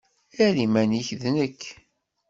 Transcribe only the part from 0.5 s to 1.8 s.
iman-ik d nekk.